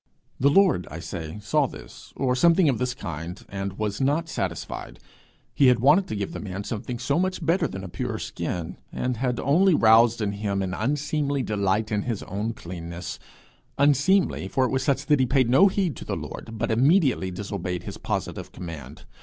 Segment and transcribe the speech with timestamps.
[0.39, 4.97] The Lord, I say, saw this, or something of this kind, and was not satisfied.
[5.53, 8.77] He had wanted to give the man something so much better than a pure skin,
[8.91, 13.19] and had only roused in him an unseemly delight in his own cleanness
[13.77, 17.29] unseemly, for it was such that he paid no heed to the Lord, but immediately
[17.29, 19.05] disobeyed his positive command.